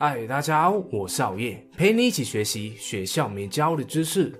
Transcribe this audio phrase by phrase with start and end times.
[0.00, 4.32] 嗨，大家好，我是熬夜，陪你一起学习学校没教的知识。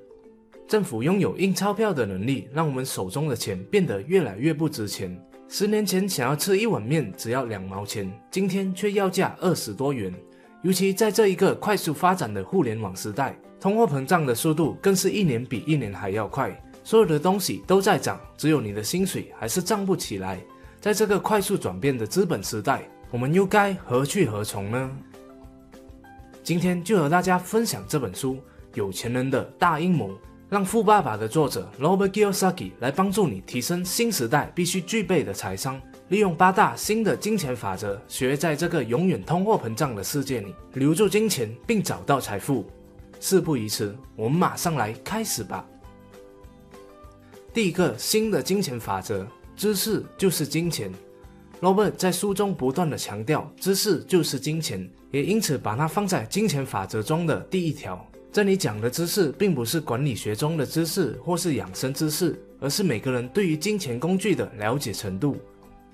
[0.68, 5.20] 政府拥有印钞票的能力，让我们手中的钱变得越来越不值钱。
[5.48, 10.14] 十年前想要吃一碗面只要两毛钱，今天却要价二十多元。
[10.62, 20.40] 尤其在这一个快速发展的互联网时代，通货膨胀的速度更是一年比一年还要快，所有的东西都在涨，只有你的薪水还是涨不起来。
[20.80, 24.88] 在这个快速转变的资本时代，我们又该何去何从呢？
[26.48, 28.36] 今天就和大家分享这本书
[28.72, 30.08] 《有钱人的大阴谋》，
[30.48, 42.64] 让富爸爸的作者 Robert Kiyosaki 来帮助你提升新时代必须具备的财商，利用八大新的金钱法则，学在这个永远通货膨胀的世界里留住金钱并找到财富。
[43.20, 45.66] 事不宜迟，我们马上来开始吧。
[47.52, 50.90] 第一个新的金钱法则：知识就是金钱。
[51.60, 58.06] Robert 在书中不断的强调，知识就是金钱，也因此把它放在金钱法则中的第一条。
[58.30, 65.36] 这里讲的知识，并不是管理学中的知识或是养生知识，而是每个人对于金钱工具的了解程度。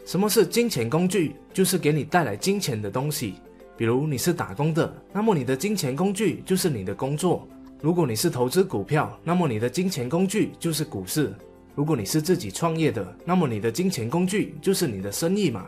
[0.04, 1.34] 什么是金钱工具？
[1.54, 3.36] 就是给你带来金钱的东西。
[3.74, 7.48] 比如你是打工的，那么你的金钱工具就是你的工作；
[7.80, 11.32] 如果你是投资股票，那么你的金钱工具就是股市。
[11.74, 15.66] 如果你是自己创业的，那么你的金钱工具就是你的生意嘛。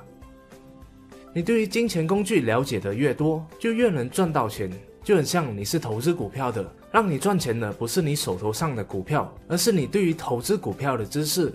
[1.35, 4.71] 你对于金钱工具了解的越多，就越能赚到钱。
[5.03, 11.53] 就很像你是投资股票的，让你赚钱的不是你手头上的股票，而是你对于投资股票的知识。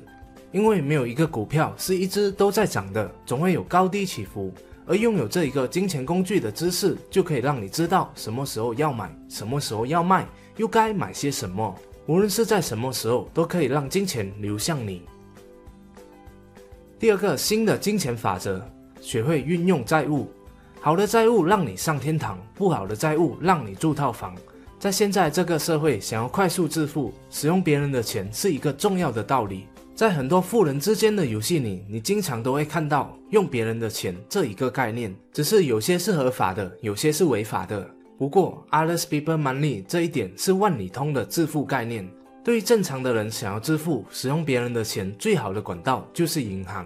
[0.52, 4.54] 因为没有一个股票是一直都在涨的，总会有高低起伏。
[4.86, 10.28] 而拥有这一个金钱工具的知识，就可以让你知道什么时候要买，什么时候要卖，
[10.58, 11.74] 又该买些什么。
[12.12, 15.04] 无论是在什么时候，都可以让金钱流向你。
[17.00, 18.62] 第二个新的金钱法则：
[19.00, 20.30] 学会运用债务。
[20.82, 24.36] 好的债务让你上天堂，不好的债务让你住套房。
[24.78, 29.66] 在现在这个社会，想要快速致富，使用别人的钱是一个重要的道理。
[29.96, 37.90] 在很多富人之间的游戏里，你经常都会看到用别人的钱这一个概念，只是有些是合法的，有些是违法的。
[38.22, 42.08] 不过，others people money 这一点是万里通的致富概念。
[42.44, 46.86] 对于正常的人，想要致富，使用别人的钱最好的管道就是银行。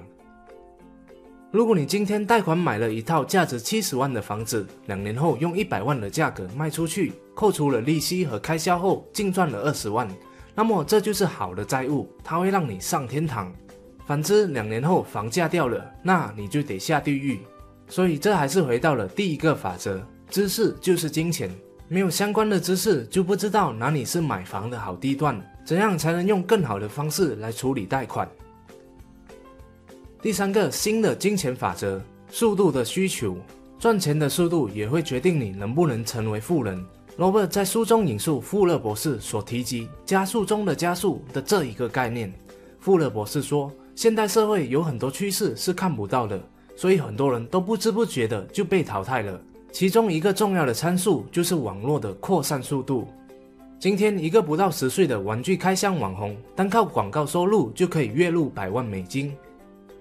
[1.51, 10.07] 如果你今天贷款买了一套价值七十万的房子，两年后用一百万的价格卖出去，扣除了利息和开销后，净赚了二十万，
[10.55, 13.53] 那么这就是好的债务，它会让你上天堂。
[14.05, 17.41] 反之，两年后房价掉了，那你就得下地狱。
[17.89, 20.01] 所以，这还是回到了第一个法则。
[20.29, 21.49] 知识就是金钱，
[21.87, 28.29] 没有相关的知识就不知道哪里是买房的好地段，怎样才能用更好的方式来处理贷款。
[30.21, 33.37] 第三个新的金钱法则：速度的需求，
[33.79, 36.83] 赚钱的速度也会决定你能不能成为富人。
[37.17, 42.33] 罗伯在书中引述富勒博士所提及“加速中的加速”的这一个概念。
[42.79, 46.41] 富勒博士说，现代社会有很多趋势是看不到的，
[46.75, 49.39] 所以很多人都不知不觉的就被淘汰了。
[49.75, 53.09] 其中一个重要的参数就是网络的扩散速度。
[53.77, 59.35] 今天，一个不到十岁的玩具开箱网红，单靠广告收入就可以月入百万美金。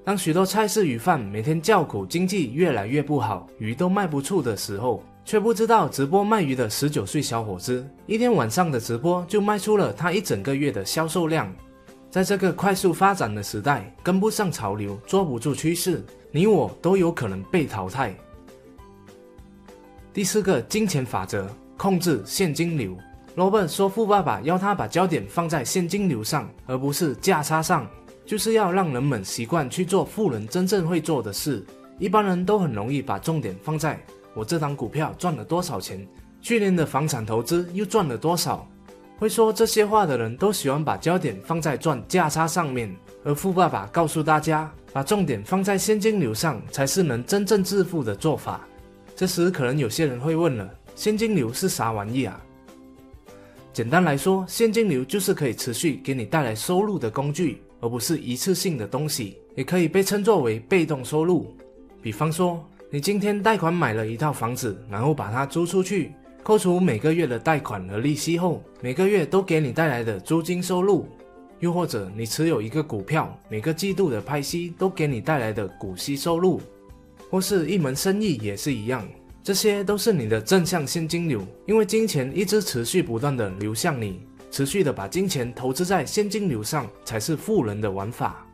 [0.05, 11.53] 当许多菜市鱼贩每天叫苦，经济越来越不好，鱼都卖不出的时候，却不知道直播卖鱼的十九岁小伙子，一天晚上的直播就卖出了他一整个月的销售量。
[12.13, 18.15] 在这个快速发展的时代，跟不上潮流，抓不住趋势，你我都有可能被淘汰。
[20.15, 21.45] 第四个金钱法则：
[21.77, 22.97] 控制现金流。
[23.35, 27.85] 罗伯说，富爸爸要他把焦点放在现金流上，而不是价差上，
[28.25, 31.67] 就是要让人们习惯去做富人真正会做的事。
[31.99, 34.01] 一般人都很容易把重点放在
[34.35, 36.07] 我这档股票赚了多少钱，
[36.41, 38.65] 去年的房产投资又赚了多少。
[39.19, 42.95] 会说这些话的人都喜欢把焦点放在赚价差上面，
[43.25, 48.61] 而富爸爸告诉大家，把重点放在现金流上才是能真正致富的做法。
[49.17, 52.41] 这时，可能有些人会问了：现金流是啥玩意啊？
[53.73, 61.55] 简单来说，现金流就是可以持续给你带来收入的工具，而不是一次性的东西，也可以被称作为被动收入。
[62.03, 66.13] 比方说，你今天贷款买了一套房子，然后把它租出去，
[66.43, 71.07] 扣除每个月的贷款和利息后，每个月都给你带来的租金收入；
[71.61, 76.61] 又或者你持有一个股票，每个季度的派息都给你带来的股息收入。
[77.35, 79.05] 或是一门生意也是一样，
[79.43, 88.47] 这些都是你的正向现金流，因为金钱一直持续不断的流向你，持续的把金钱投资在现金流上，才是富人的玩法。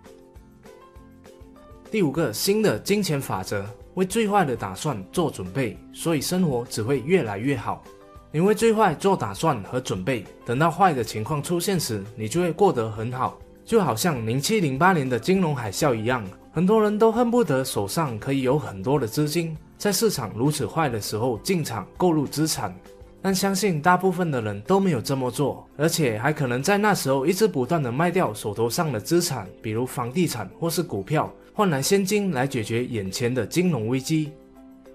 [1.90, 3.66] 第五个新的金钱法则：
[3.96, 7.84] 为最坏的打算做准备，所以生活只会越来越好。
[8.32, 13.38] 你为最坏做打算和准备，等到坏的情况出现时，你就会过得很好。
[13.62, 22.74] 就好像零七零八年的金融海啸一样，很多人都恨不得手上可以有很多的资金，在市场如此坏的时候进场购入资产。
[23.22, 34.32] 但相信大部分的人都没有这么做，而且还可能在那时候一直不断的卖掉手头上的资产，比如房地产或是股票，换来现金来解决眼前的金融危机。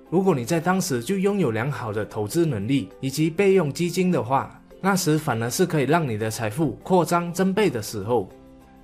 [0.09, 8.27] 如果你在当时就拥有良好的投资能力以及备用基金的话，那时反而是可以让你的财富扩张增倍的时候。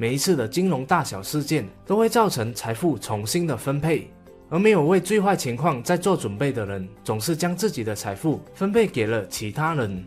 [0.01, 4.09] 每一次的金融大小事件都会造成财富重新的分配，
[4.50, 10.03] 而没有为最坏情况在做准备的人，总是将自己的财富分配给了其他人。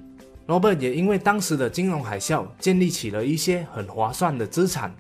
[0.48, 4.92] Robert 也因为当时的金融海啸，建立起了一些很划算的资产。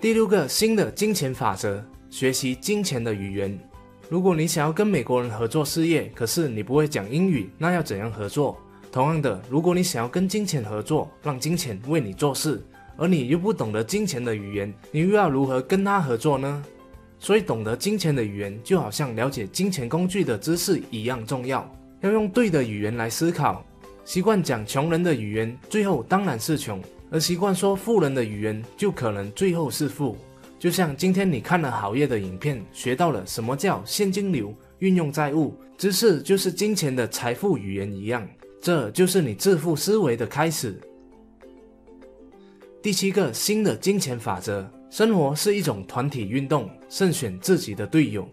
[0.00, 1.80] 第六个新的金钱法则：
[2.10, 3.56] 学习金钱的语言。
[4.08, 8.58] 如果你想要跟美国人合作事业，可是你不会讲英语，那要怎样合作？
[8.90, 12.60] 同样的，如果你想要跟金钱合作，让金钱为你做事，
[12.98, 16.62] 而你又不懂得金钱的语言，你又要如何跟他合作呢？
[17.20, 21.68] 所以，懂得金钱的语言，就好像了解金钱工具的知识一样重要。
[22.00, 23.64] 要用对的语言来思考。
[24.04, 26.78] 习惯讲穷人的语言，最后当然是穷；
[27.10, 30.16] 而习惯说富人的语言，就可能最后是富。
[30.58, 38.28] 就像今天你看了好业的影片，学到了什么叫现金流、运用债务知识，就是金钱的财富语言一样。
[38.60, 40.80] 这就是你致富思维的开始。
[42.80, 48.26] 第七个新的金钱法则：生活是一种团体运动，慎选自己的队友。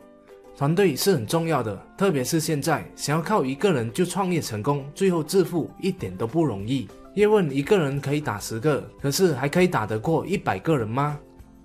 [0.55, 6.87] 团队是很重要的，特别是现在，想要靠一个人就创业成功，最后致富一点都不容易。
[7.15, 11.19] 叶问一个人可以打十个，可是还可以打得过一百个人吗？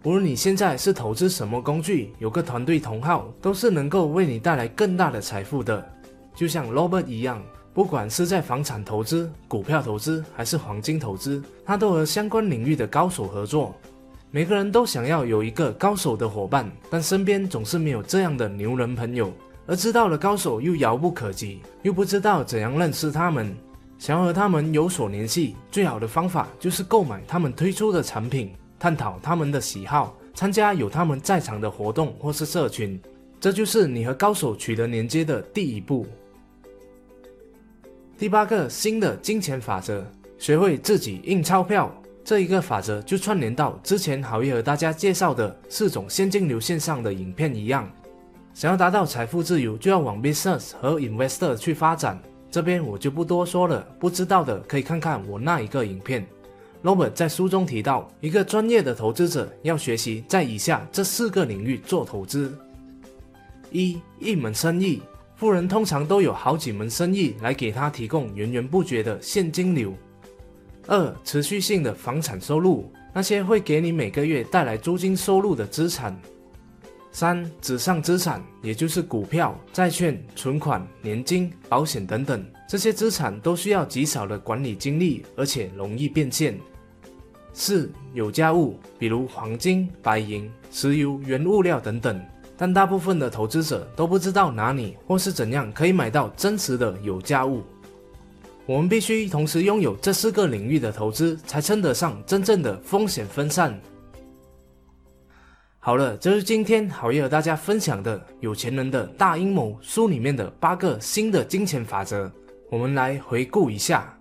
[0.04, 5.86] 无论你现在是投资什么工具，有个团队同号，都是能够为你带来更大的财富的。
[6.34, 7.42] 就像 Robert 一样，
[7.72, 13.74] 不管是在房产投资、股票投资还是黄金投资，他都和相关领域的高手合作。
[14.32, 19.32] 每个人都想要有一个高手的伙伴，但身边总是没有这样的牛人朋友。
[19.66, 23.54] 而知道了高手又遥不可及，又不知道怎样认识他们。
[23.98, 28.50] 想要和他们有所联系，最好的方法就是购买他们推出的产品。
[28.80, 33.00] 探讨他们的喜好，参加有他们在场的活动或是社群，
[33.38, 36.06] 这就是你和高手取得连接的第一步。
[38.20, 40.04] 第八个新的金钱法则：
[40.36, 41.90] 学会自己印钞票。
[42.22, 47.90] 这一个法则就串联到之前好业和大家介绍的四种现金流线上的影片一样。
[48.52, 52.20] 想要达到财富自由，就要往 business 和 investor 去发展。
[52.50, 56.26] 这边我就不多说了，不知道的可以看看我那一个影片。
[56.82, 62.54] Robert 在书中提到，一个专业的投资者要学习在以下这四个领域做投资：
[63.72, 65.00] 一、一门生意，
[65.40, 69.90] 富人通常都有好几门生意来给他提供源源不绝的现金流；
[70.86, 76.12] 二、持续性的房产收入，那些会给你每个月带来租金收入的资产；
[77.10, 86.54] 三、纸上资产，也就是股票、债券、存款、年金、保险等等，这些资产都需要极少的管理精力，而且容易变现。
[87.54, 92.22] 四有价物，比如黄金、白银、石油、原物料等等，
[92.60, 97.62] 但大部分的投资者都不知道哪里或是怎样可以买到真实的有价物。
[98.66, 103.80] 我们必须同时拥有这四个领域的投资，才称得上真正的风险分散。
[105.78, 112.30] 好了，这是今天好业和大家分享的《有钱人的大阴谋》书里面的八个新的金钱法则。
[112.68, 114.14] 我们来回顾一下：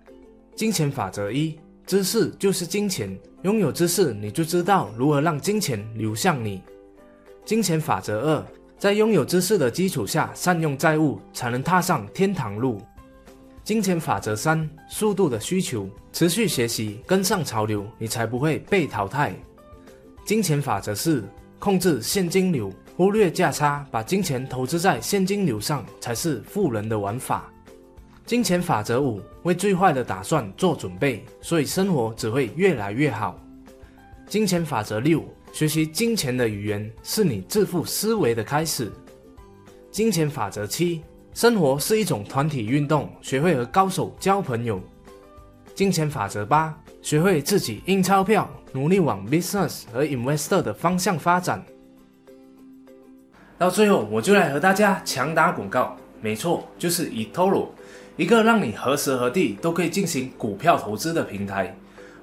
[0.56, 1.60] 金钱法则一。
[1.86, 6.62] 知识就是金钱，拥有知识，你就知道如何让金钱流向你。
[7.46, 8.46] 金钱法则二，
[8.78, 12.80] 在拥有知识的基础下，善用债务，才能踏上天堂路。
[13.64, 19.34] 金钱法则三，速度的需求，持续学习，跟上潮流，你才不会被淘汰。
[20.26, 21.24] 金钱法则四，
[21.58, 27.52] 控制现金流，忽略价差，把金钱投资在现金流上，才是富人的玩法。
[28.26, 33.40] 金钱法则五：为最坏的打算做准备，所以生活只会越来越好。
[34.28, 38.92] 金钱法则六：学习金钱的语言是你致富思维的开始。
[39.92, 41.02] 金钱法则七：
[41.34, 44.82] 生活是一种团体运动，学会和高手交朋友。
[45.74, 51.64] 金钱法则八：学会自己印钞票，努力往 business 和 investor 的方向发展。
[53.58, 57.68] 到最后，我就来和大家强打广告，没错，就是 eToro。
[58.16, 61.76] 一个让你何时何地都可以进行股票投资的平台，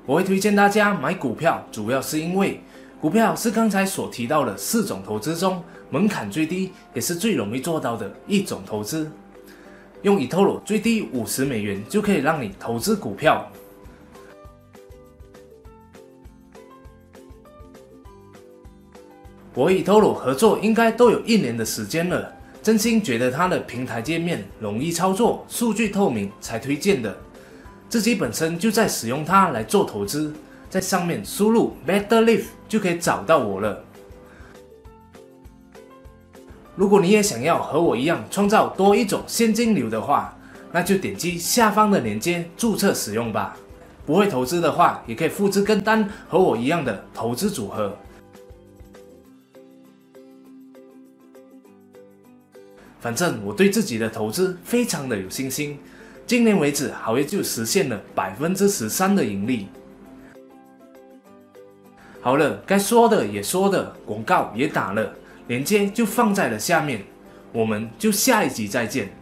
[0.04, 2.60] 我会推荐大家买股票，主要是因为
[2.98, 9.10] 股票是刚才所提到的四种投资中门槛最低，也是最容易做到的一种投资。
[10.02, 13.46] 用以 o 最低五十美元就可以让你投资股票。
[19.52, 27.16] 我与 o 合作应该都有一年的时间了，真心觉得它的平台界面容易操作，数据透明才推荐的。
[27.88, 30.32] 自己本身就在使用它来做投资。
[30.76, 33.82] 在上面输入 Better Live 就可以找到我了。
[36.74, 40.36] 如果你也想要和我一样创造多一种现金流的话，
[40.72, 43.56] 那就点击下方的链接注册使用吧。
[44.04, 47.96] 不会投资的话，也可以复制跟单和我一样的投资组合。
[53.00, 55.78] 反正我对自己的投资非常的有信心。
[56.26, 59.68] 今年为止，好业就实现了百分之十三的盈利。
[62.26, 65.12] 好了，该说的也说的，广告也打了，
[65.46, 67.04] 链接就放在了下面，
[67.52, 69.15] 我们就下一集再见。